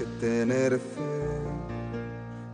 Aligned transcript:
que 0.00 0.06
tener 0.18 0.78
fe, 0.78 1.42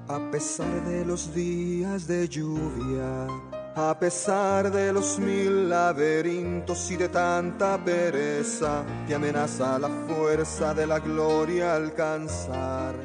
a 0.08 0.18
pesar 0.32 0.84
de 0.84 1.04
los 1.04 1.32
días 1.32 2.08
de 2.08 2.28
lluvia, 2.28 3.28
a 3.76 3.96
pesar 4.00 4.72
de 4.72 4.92
los 4.92 5.20
mil 5.20 5.68
laberintos 5.68 6.90
y 6.90 6.96
de 6.96 7.08
tanta 7.08 7.82
pereza 7.84 8.84
que 9.06 9.14
amenaza 9.14 9.78
la 9.78 9.88
fuerza 9.88 10.74
de 10.74 10.88
la 10.88 10.98
gloria 10.98 11.76
alcanzar. 11.76 12.96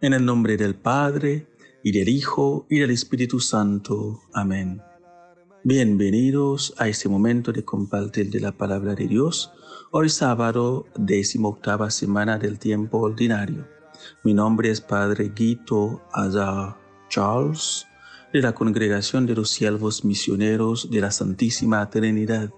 En 0.00 0.12
el 0.12 0.24
nombre 0.24 0.56
del 0.56 0.76
Padre, 0.76 1.48
y 1.82 1.90
del 1.90 2.08
Hijo, 2.08 2.66
y 2.70 2.78
del 2.78 2.90
Espíritu 2.92 3.40
Santo. 3.40 4.20
Amén. 4.32 4.80
Bienvenidos 5.68 6.74
a 6.78 6.86
este 6.86 7.08
momento 7.08 7.50
de 7.50 7.64
compartir 7.64 8.30
de 8.30 8.38
la 8.38 8.52
palabra 8.52 8.94
de 8.94 9.08
Dios, 9.08 9.52
hoy 9.90 10.08
sábado, 10.08 10.86
décimo 10.94 11.48
octava 11.48 11.90
semana 11.90 12.38
del 12.38 12.60
tiempo 12.60 12.98
ordinario. 12.98 13.66
Mi 14.22 14.32
nombre 14.32 14.70
es 14.70 14.80
Padre 14.80 15.32
Guito 15.34 16.04
Azar 16.12 16.76
Charles, 17.08 17.84
de 18.32 18.42
la 18.42 18.54
Congregación 18.54 19.26
de 19.26 19.34
los 19.34 19.50
Siervos 19.50 20.04
Misioneros 20.04 20.88
de 20.88 21.00
la 21.00 21.10
Santísima 21.10 21.90
Trinidad. 21.90 22.50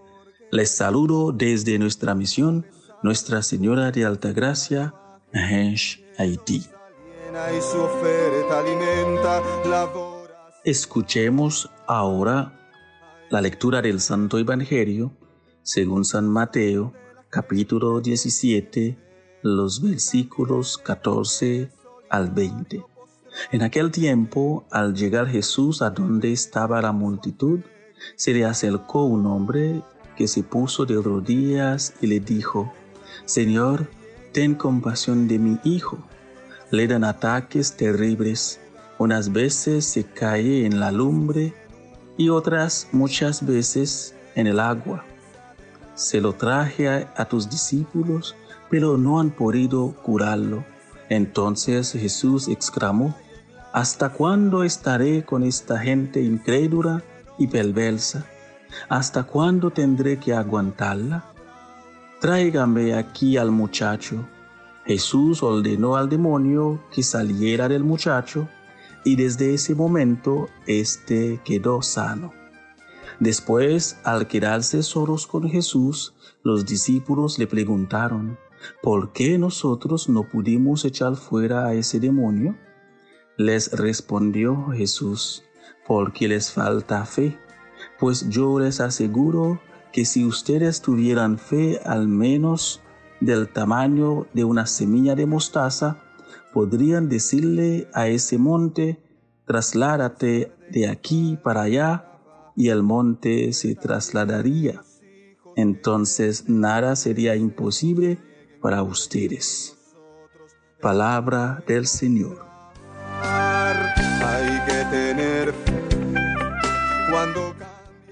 Les 0.51 0.69
saludo 0.71 1.33
desde 1.33 1.79
nuestra 1.79 2.15
misión, 2.15 2.67
Nuestra 3.03 3.41
Señora 3.41 3.91
de 3.91 4.05
Altagracia, 4.05 4.93
Nahesh, 5.33 6.05
Haití. 6.19 6.63
Escuchemos 10.63 11.71
ahora 11.87 12.59
la 13.31 13.43
lectura 13.43 13.83
del 13.83 14.01
Santo 14.01 14.39
Evangelio 14.39 15.13
según 15.63 16.07
San 16.07 16.27
Mateo, 16.27 16.95
capítulo 17.29 18.01
17, 18.01 18.97
los 19.43 19.83
versículos 19.83 20.79
14 20.79 21.71
al 22.09 22.31
20. 22.31 22.83
En 23.53 23.63
aquel 23.63 23.91
tiempo, 23.91 24.65
al 24.71 24.95
llegar 24.95 25.27
Jesús 25.27 25.83
a 25.83 25.91
donde 25.91 26.33
estaba 26.33 26.81
la 26.81 26.93
multitud, 26.93 27.61
se 28.17 28.33
le 28.33 28.47
acercó 28.47 29.05
un 29.05 29.27
hombre 29.27 29.83
que 30.17 30.27
se 30.27 30.43
puso 30.43 30.87
de 30.87 30.95
rodillas 30.95 31.93
y 32.01 32.07
le 32.07 32.21
dijo, 32.21 32.73
Señor, 33.27 33.91
ten 34.33 34.55
compasión 34.55 35.29
de 35.29 35.39
mi 35.39 35.59
hijo. 35.65 35.99
Le 36.71 36.87
dan 36.87 37.05
ataques 37.05 37.77
terribles. 37.77 38.59
Unas 38.97 39.33
veces 39.33 39.85
se 39.85 40.05
cae 40.05 40.65
en 40.65 40.81
la 40.81 40.91
lumbre 40.91 41.53
y 42.19 42.29
otras 42.29 42.89
muchas 42.93 43.47
veces 43.47 44.15
en 44.35 44.47
el 44.47 44.61
agua. 44.61 45.05
Se 45.95 46.21
lo 46.21 46.35
traje 46.35 46.89
a, 46.89 47.25
tus 47.25 47.49
discípulos, 47.49 48.37
pero 48.69 48.99
no 48.99 49.19
han 49.21 49.31
podido 49.31 49.95
curarlo. 50.03 50.65
Entonces 51.09 51.93
Jesús 51.93 52.49
exclamó, 52.49 53.17
¿Hasta 53.73 54.11
cuándo 54.11 54.65
estaré 54.65 55.25
con 55.25 55.43
esta 55.43 55.79
gente 55.79 56.21
incrédula 56.21 57.03
y 57.39 57.47
perversa? 57.47 58.27
¿Hasta 58.89 59.23
cuándo 59.23 59.71
tendré 59.71 60.19
que 60.19 60.35
aguantarla? 60.35 61.33
Tráigame 62.21 62.95
aquí 62.95 63.37
al 63.37 63.53
muchacho. 63.53 64.27
Jesús 64.85 65.43
ordenó 65.43 65.97
al 65.97 66.09
demonio 66.09 66.81
que 66.93 67.03
saliera 67.03 67.69
del 67.69 67.85
muchacho 67.85 68.49
y 69.05 69.17
desde 69.17 69.55
ese 69.55 69.75
momento 69.75 70.49
éste 70.67 71.41
quedó 71.45 71.83
sano. 71.83 72.33
Después, 73.21 73.99
al 74.05 74.29
quedarse 74.29 74.83
solos 74.83 75.27
con 75.27 75.49
Jesús, 75.49 76.15
los 76.43 76.65
discípulos 76.67 77.39
le 77.39 77.47
preguntaron, 77.47 78.39
¿por 78.83 79.13
qué 79.13 79.39
nosotros 79.39 80.09
no 80.09 80.29
pudimos 80.29 80.85
echar 80.85 81.17
fuera 81.17 81.67
a 81.67 81.75
ese 81.75 81.99
demonio? 81.99 82.57
Les 83.37 83.73
respondió 83.73 84.69
Jesús, 84.71 85.45
porque 85.87 86.29
les 86.29 86.53
falta 86.53 87.05
fe, 87.07 87.39
pues 87.99 88.29
yo 88.29 88.59
les 88.61 88.81
aseguro 88.81 89.61
que 89.93 90.05
si 90.05 90.25
ustedes 90.25 90.81
tuvieran 90.81 91.39
fe 91.39 91.81
al 91.85 92.09
menos 92.09 92.83
del 93.21 93.49
tamaño 93.49 94.27
de 94.33 94.45
una 94.45 94.67
semilla 94.67 95.15
de 95.15 95.27
mostaza, 95.27 96.05
podrían 96.53 97.09
decirle 97.09 97.89
a 97.95 98.09
ese 98.09 98.39
monte, 98.39 99.03
trasládate 99.47 100.53
de 100.71 100.89
aquí 100.89 101.39
para 101.43 101.63
allá, 101.63 102.05
y 102.57 102.71
el 102.71 102.83
monte 102.83 103.53
se 103.53 103.77
trasladaría. 103.77 104.83
Entonces 105.55 106.49
nada 106.49 106.97
sería 106.97 107.37
imposible 107.37 108.19
para 108.61 108.83
ustedes. 108.83 109.77
Palabra 110.81 111.63
del 111.67 111.87
Señor. 111.87 112.45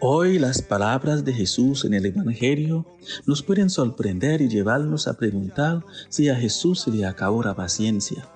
Hoy 0.00 0.38
las 0.38 0.60
palabras 0.60 1.24
de 1.24 1.32
Jesús 1.32 1.86
en 1.86 1.94
el 1.94 2.04
Evangelio 2.04 2.84
nos 3.24 3.42
pueden 3.42 3.70
sorprender 3.70 4.42
y 4.42 4.48
llevarnos 4.48 5.08
a 5.08 5.16
preguntar 5.16 5.86
si 6.10 6.28
a 6.28 6.36
Jesús 6.36 6.82
se 6.82 6.90
le 6.90 7.06
acabó 7.06 7.42
la 7.42 7.56
paciencia. 7.56 8.28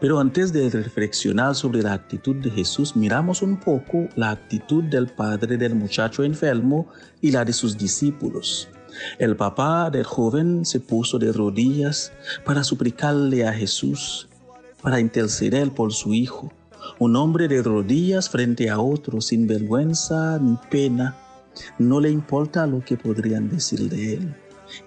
Pero 0.00 0.18
antes 0.18 0.52
de 0.52 0.68
reflexionar 0.68 1.54
sobre 1.54 1.82
la 1.82 1.92
actitud 1.92 2.34
de 2.36 2.50
Jesús, 2.50 2.96
miramos 2.96 3.42
un 3.42 3.60
poco 3.60 4.08
la 4.16 4.30
actitud 4.30 4.82
del 4.82 5.06
padre 5.06 5.56
del 5.56 5.76
muchacho 5.76 6.24
enfermo 6.24 6.88
y 7.20 7.30
la 7.30 7.44
de 7.44 7.52
sus 7.52 7.78
discípulos. 7.78 8.68
El 9.20 9.36
papá 9.36 9.90
del 9.90 10.02
joven 10.02 10.64
se 10.64 10.80
puso 10.80 11.20
de 11.20 11.30
rodillas 11.30 12.12
para 12.44 12.64
suplicarle 12.64 13.46
a 13.46 13.52
Jesús, 13.52 14.28
para 14.82 14.98
interceder 14.98 15.70
por 15.70 15.92
su 15.92 16.12
hijo 16.12 16.52
un 16.98 17.16
hombre 17.16 17.48
de 17.48 17.62
rodillas 17.62 18.28
frente 18.28 18.70
a 18.70 18.80
otro 18.80 19.20
sin 19.20 19.46
vergüenza 19.46 20.38
ni 20.38 20.56
pena. 20.70 21.16
No 21.78 22.00
le 22.00 22.10
importa 22.10 22.66
lo 22.66 22.84
que 22.84 22.96
podrían 22.96 23.48
decir 23.48 23.88
de 23.88 24.14
él. 24.14 24.34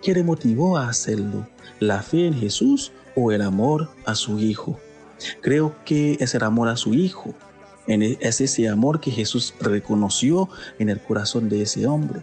¿Qué 0.01 0.13
le 0.13 0.23
motivó 0.23 0.78
a 0.78 0.89
hacerlo? 0.89 1.47
¿La 1.79 2.01
fe 2.01 2.28
en 2.28 2.34
Jesús 2.34 2.91
o 3.16 3.31
el 3.31 3.41
amor 3.41 3.89
a 4.06 4.16
su 4.16 4.39
Hijo? 4.39 4.79
Creo 5.41 5.75
que 5.85 6.17
es 6.19 6.35
el 6.35 6.44
amor 6.44 6.69
a 6.69 6.78
su 6.78 6.94
Hijo. 6.94 7.34
E, 7.88 8.18
es 8.22 8.41
ese 8.41 8.69
amor 8.69 9.00
que 9.00 9.12
Jesús 9.12 9.53
reconoció 9.59 10.50
en 10.79 10.89
el 10.89 11.00
corazón 11.01 11.50
de 11.50 11.63
ese 11.63 11.88
hombre. 11.88 12.22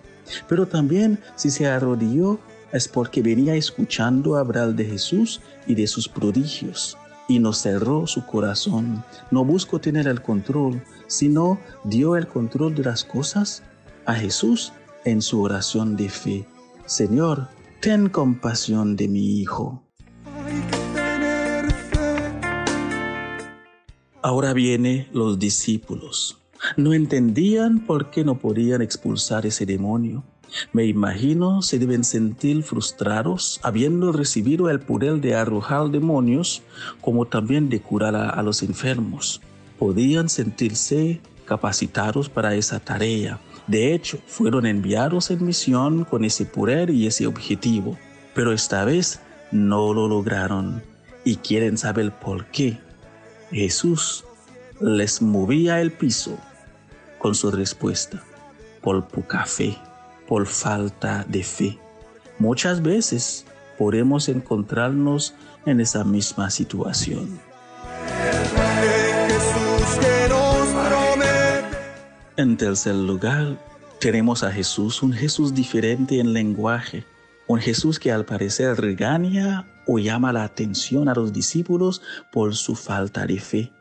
Pero 0.48 0.66
también 0.66 1.18
si 1.36 1.50
se 1.50 1.66
arrodilló 1.66 2.38
es 2.72 2.86
porque 2.86 3.22
venía 3.22 3.54
escuchando 3.54 4.36
hablar 4.36 4.74
de 4.74 4.84
Jesús 4.84 5.40
y 5.66 5.74
de 5.74 5.86
sus 5.86 6.08
prodigios 6.08 6.96
y 7.28 7.38
nos 7.38 7.58
cerró 7.58 8.06
su 8.06 8.26
corazón. 8.26 9.04
No 9.30 9.44
buscó 9.44 9.78
tener 9.78 10.08
el 10.08 10.22
control, 10.22 10.82
sino 11.06 11.60
dio 11.84 12.16
el 12.16 12.26
control 12.26 12.74
de 12.74 12.84
las 12.84 13.04
cosas 13.04 13.62
a 14.06 14.14
Jesús 14.14 14.72
en 15.04 15.22
su 15.22 15.42
oración 15.42 15.96
de 15.96 16.08
fe. 16.08 16.46
Señor, 16.86 17.48
ten 17.80 18.08
compasión 18.08 18.96
de 18.96 19.08
mi 19.08 19.38
hijo. 19.40 19.82
Ahora 24.22 24.52
viene 24.52 25.08
los 25.12 25.38
discípulos. 25.38 26.38
No 26.76 26.92
entendían 26.92 27.86
por 27.86 28.10
qué 28.10 28.24
no 28.24 28.38
podían 28.38 28.82
expulsar 28.82 29.46
ese 29.46 29.64
demonio. 29.64 30.24
Me 30.72 30.84
imagino 30.84 31.62
se 31.62 31.78
deben 31.78 32.04
sentir 32.04 32.62
frustrados 32.62 33.60
habiendo 33.62 34.12
recibido 34.12 34.70
el 34.70 34.80
poder 34.80 35.20
de 35.20 35.34
arrojar 35.34 35.90
demonios 35.90 36.62
como 37.00 37.26
también 37.26 37.68
de 37.68 37.80
curar 37.80 38.16
a, 38.16 38.42
los 38.42 38.62
enfermos. 38.62 39.40
Podían 39.78 40.28
sentirse 40.28 41.20
capacitados 41.44 42.28
para 42.28 42.54
esa 42.54 42.80
tarea. 42.80 43.38
De 43.66 43.94
hecho, 43.94 44.18
fueron 44.26 44.66
enviados 44.66 45.30
en 45.30 45.44
misión 45.44 46.04
con 46.04 46.24
ese 46.24 46.46
poder 46.46 46.90
y 46.90 47.06
ese 47.06 47.26
objetivo. 47.26 47.98
Pero 48.34 48.52
esta 48.52 48.84
vez 48.84 49.20
no 49.50 49.92
lo 49.92 50.08
lograron 50.08 50.82
y 51.24 51.36
quieren 51.36 51.76
saber 51.76 52.12
por 52.18 52.46
qué. 52.46 52.78
Jesús 53.50 54.24
les 54.80 55.22
movía 55.22 55.80
el 55.80 55.92
piso 55.92 56.38
con 57.18 57.34
su 57.34 57.50
respuesta, 57.50 58.22
por 58.80 59.08
poca 59.08 59.44
fe 59.44 59.76
por 60.28 60.46
falta 60.46 61.24
de 61.26 61.42
fe. 61.42 61.78
Muchas 62.38 62.82
veces 62.82 63.46
podemos 63.78 64.28
encontrarnos 64.28 65.34
en 65.66 65.80
esa 65.80 66.04
misma 66.04 66.50
situación. 66.50 67.40
En 72.36 72.56
tercer 72.56 72.94
lugar, 72.94 73.58
tenemos 74.00 74.44
a 74.44 74.52
Jesús, 74.52 75.02
un 75.02 75.12
Jesús 75.12 75.54
diferente 75.54 76.20
en 76.20 76.32
lenguaje, 76.32 77.04
un 77.48 77.58
Jesús 77.58 77.98
que 77.98 78.12
al 78.12 78.24
parecer 78.24 78.80
regaña 78.80 79.66
o 79.88 79.98
llama 79.98 80.32
la 80.32 80.44
atención 80.44 81.08
a 81.08 81.14
los 81.14 81.32
discípulos 81.32 82.02
por 82.30 82.54
su 82.54 82.76
falta 82.76 83.26
de 83.26 83.40
fe. 83.40 83.72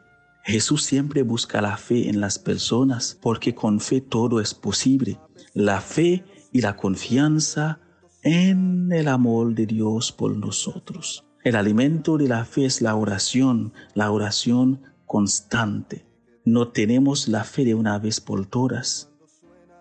Jesús 0.44 0.84
siempre 0.86 1.22
busca 1.24 1.62
la 1.62 1.78
fe 1.78 2.10
en 2.10 2.22
las 2.22 2.40
personas 2.40 3.18
porque 3.22 3.54
con 3.54 3.80
fe 3.82 4.02
todo 4.02 4.40
es 4.40 4.54
posible. 4.54 5.20
La 5.54 5.82
fe 5.82 6.24
y 6.58 6.62
la 6.62 6.76
confianza 6.76 7.80
en 8.24 8.92
el 8.92 9.10
amor 9.10 9.54
de 9.54 9.68
Dios 9.68 10.12
por 10.12 10.36
nosotros. 10.36 11.24
El 11.44 11.56
alimento 11.56 12.18
de 12.18 12.28
la 12.28 12.46
fe 12.46 12.66
es 12.66 12.82
la 12.82 12.96
oración, 12.96 13.74
la 13.94 14.10
oración 14.10 14.82
constante. 15.06 16.08
No 16.46 16.70
tenemos 16.70 17.28
la 17.28 17.44
fe 17.44 17.64
de 17.64 17.76
una 17.76 18.00
vez 18.00 18.20
por 18.20 18.48
todas. 18.48 19.12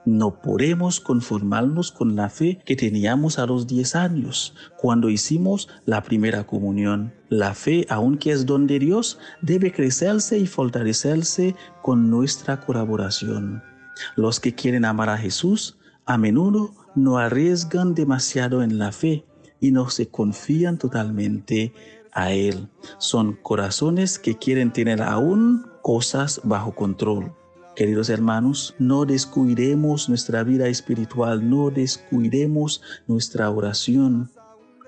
No 0.04 0.42
podemos 0.42 1.00
conformarnos 1.00 1.92
con 1.92 2.14
la 2.14 2.28
fe 2.28 2.58
que 2.66 2.76
teníamos 2.76 3.38
a 3.38 3.46
los 3.46 3.66
10 3.66 3.96
años, 3.96 4.54
cuando 4.76 5.08
hicimos 5.08 5.70
la 5.86 6.02
primera 6.02 6.46
comunión. 6.46 7.14
La 7.30 7.54
fe, 7.54 7.86
aunque 7.88 8.32
es 8.32 8.44
don 8.44 8.66
de 8.66 8.80
Dios, 8.80 9.18
debe 9.40 9.72
crecerse 9.72 10.38
y 10.38 10.46
fortalecerse 10.46 11.56
con 11.80 12.10
nuestra 12.10 12.60
colaboración. 12.60 13.62
Los 14.14 14.40
que 14.40 14.54
quieren 14.54 14.84
amar 14.84 15.08
a 15.08 15.16
Jesús 15.16 15.78
a 16.06 16.16
menudo 16.18 16.72
no 16.94 17.18
arriesgan 17.18 17.94
demasiado 17.94 18.62
en 18.62 18.78
la 18.78 18.92
fe 18.92 19.24
y 19.60 19.72
no 19.72 19.90
se 19.90 20.08
confían 20.08 20.78
totalmente 20.78 21.74
a 22.12 22.32
Él. 22.32 22.68
Son 22.98 23.34
corazones 23.42 24.18
que 24.18 24.36
quieren 24.36 24.72
tener 24.72 25.02
aún 25.02 25.66
cosas 25.82 26.40
bajo 26.44 26.74
control. 26.74 27.32
Queridos 27.74 28.08
hermanos, 28.08 28.74
no 28.78 29.04
descuidemos 29.04 30.08
nuestra 30.08 30.42
vida 30.42 30.68
espiritual, 30.68 31.48
no 31.50 31.70
descuidemos 31.70 32.80
nuestra 33.06 33.50
oración. 33.50 34.30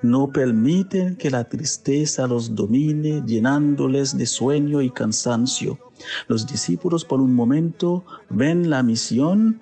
No 0.00 0.28
permiten 0.28 1.16
que 1.16 1.30
la 1.30 1.44
tristeza 1.48 2.26
los 2.28 2.54
domine, 2.54 3.22
llenándoles 3.26 4.16
de 4.16 4.26
sueño 4.26 4.80
y 4.80 4.90
cansancio. 4.90 5.78
Los 6.28 6.46
discípulos 6.46 7.04
por 7.04 7.20
un 7.20 7.34
momento 7.34 8.04
ven 8.30 8.70
la 8.70 8.82
misión 8.82 9.60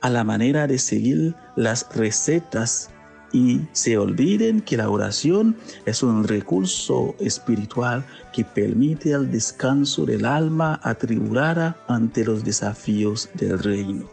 a 0.00 0.10
la 0.10 0.24
manera 0.24 0.66
de 0.66 0.78
seguir 0.78 1.34
las 1.56 1.86
recetas 1.94 2.90
y 3.32 3.60
se 3.72 3.96
olviden 3.96 4.60
que 4.60 4.76
la 4.76 4.90
oración 4.90 5.56
es 5.86 6.02
un 6.02 6.26
recurso 6.26 7.14
espiritual 7.20 8.04
que 8.32 8.44
permite 8.44 9.12
el 9.12 9.30
descanso 9.30 10.04
del 10.04 10.24
alma 10.24 10.80
atribulada 10.82 11.76
ante 11.88 12.24
los 12.24 12.44
desafíos 12.44 13.28
del 13.34 13.58
reino. 13.58 14.08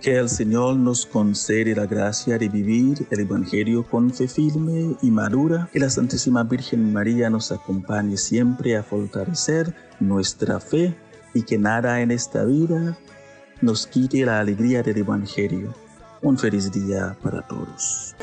Que 0.00 0.18
el 0.18 0.28
Señor 0.28 0.76
nos 0.76 1.06
concede 1.06 1.76
la 1.76 1.86
gracia 1.86 2.36
de 2.36 2.48
vivir 2.48 3.06
el 3.10 3.20
Evangelio 3.20 3.86
con 3.88 4.12
fe 4.12 4.26
firme 4.26 4.96
y 5.00 5.10
madura. 5.12 5.68
Que 5.72 5.78
la 5.78 5.88
Santísima 5.88 6.42
Virgen 6.42 6.92
María 6.92 7.30
nos 7.30 7.52
acompañe 7.52 8.16
siempre 8.16 8.76
a 8.76 8.82
fortalecer 8.82 9.72
nuestra 10.00 10.58
fe 10.58 10.96
y 11.34 11.42
que 11.42 11.58
nada 11.58 12.00
en 12.00 12.10
esta 12.10 12.44
vida 12.44 12.96
nos 13.60 13.86
quite 13.86 14.24
la 14.24 14.40
alegría 14.40 14.82
del 14.82 14.98
Evangelio. 14.98 15.74
Un 16.20 16.38
feliz 16.38 16.70
día 16.70 17.16
para 17.22 17.42
todos. 17.42 18.14